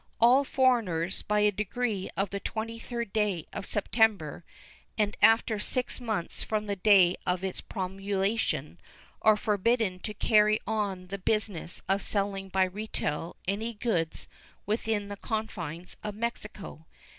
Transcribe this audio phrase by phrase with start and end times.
[0.19, 4.43] All foreigners, by a decree of the 23d day of September,
[4.97, 8.79] and after six months from the day of its promulgation,
[9.21, 14.27] are forbidden to carry on the business of selling by retail any goods
[14.65, 16.87] within the confines of Mexico.